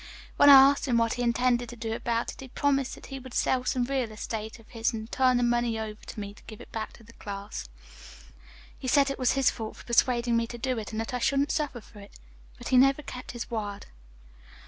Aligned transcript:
When 0.35 0.49
I 0.49 0.71
asked 0.71 0.87
him 0.87 0.97
what 0.97 1.13
he 1.13 1.21
intended 1.21 1.69
to 1.69 1.75
do 1.75 1.93
about 1.93 2.31
it 2.33 2.41
he 2.41 2.47
promised 2.47 2.95
that 2.95 3.05
he 3.05 3.19
would 3.19 3.35
sell 3.35 3.65
some 3.65 3.83
real 3.83 4.11
estate 4.11 4.57
of 4.57 4.69
his 4.69 4.93
and 4.93 5.11
turn 5.11 5.37
the 5.37 5.43
money 5.43 5.77
over 5.77 6.03
to 6.03 6.19
me 6.19 6.33
to 6.33 6.41
give 6.47 6.59
back 6.71 6.93
to 6.93 7.03
the 7.03 7.13
class. 7.13 7.69
He 8.79 8.87
said 8.87 9.11
it 9.11 9.19
was 9.19 9.33
his 9.33 9.51
fault 9.51 9.75
for 9.77 9.85
persuading 9.85 10.35
me 10.35 10.47
to 10.47 10.57
do 10.57 10.79
it, 10.79 10.91
and 10.91 10.99
that 10.99 11.13
I 11.13 11.19
shouldn't 11.19 11.51
suffer 11.51 11.81
for 11.81 11.99
it. 11.99 12.17
But 12.57 12.69
he 12.69 12.77
never 12.77 13.03
kept 13.03 13.33
his 13.33 13.51
word. 13.51 13.85